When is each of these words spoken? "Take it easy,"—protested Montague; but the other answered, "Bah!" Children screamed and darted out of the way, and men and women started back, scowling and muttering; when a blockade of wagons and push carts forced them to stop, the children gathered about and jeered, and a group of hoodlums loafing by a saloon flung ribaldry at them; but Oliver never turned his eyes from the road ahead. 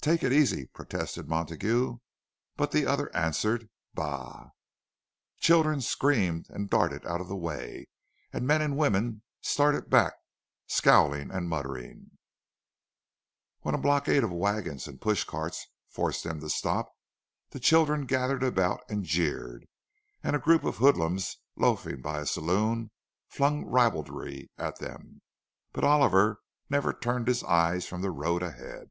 "Take 0.00 0.22
it 0.22 0.32
easy,"—protested 0.32 1.28
Montague; 1.28 1.98
but 2.56 2.70
the 2.70 2.86
other 2.86 3.10
answered, 3.12 3.68
"Bah!" 3.92 4.50
Children 5.40 5.80
screamed 5.80 6.46
and 6.50 6.70
darted 6.70 7.04
out 7.04 7.20
of 7.20 7.26
the 7.26 7.34
way, 7.34 7.88
and 8.32 8.46
men 8.46 8.62
and 8.62 8.76
women 8.76 9.22
started 9.40 9.90
back, 9.90 10.14
scowling 10.68 11.32
and 11.32 11.48
muttering; 11.48 12.12
when 13.62 13.74
a 13.74 13.78
blockade 13.78 14.22
of 14.22 14.30
wagons 14.30 14.86
and 14.86 15.00
push 15.00 15.24
carts 15.24 15.66
forced 15.88 16.22
them 16.22 16.38
to 16.38 16.48
stop, 16.48 16.92
the 17.50 17.58
children 17.58 18.06
gathered 18.06 18.44
about 18.44 18.80
and 18.88 19.02
jeered, 19.02 19.66
and 20.22 20.36
a 20.36 20.38
group 20.38 20.62
of 20.62 20.76
hoodlums 20.76 21.38
loafing 21.56 22.00
by 22.00 22.20
a 22.20 22.26
saloon 22.26 22.92
flung 23.26 23.64
ribaldry 23.66 24.52
at 24.56 24.78
them; 24.78 25.20
but 25.72 25.82
Oliver 25.82 26.40
never 26.70 26.92
turned 26.92 27.26
his 27.26 27.42
eyes 27.42 27.88
from 27.88 28.02
the 28.02 28.12
road 28.12 28.40
ahead. 28.40 28.90